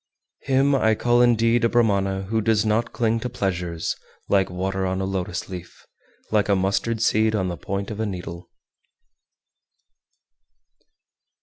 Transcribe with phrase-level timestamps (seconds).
[0.47, 0.81] 401.
[0.81, 3.95] Him I call indeed a Brahmana who does not cling to pleasures,
[4.27, 5.85] like water on a lotus leaf,
[6.31, 8.49] like a mustard seed on the point of a needle.